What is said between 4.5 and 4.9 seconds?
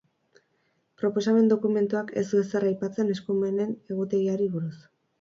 buruz.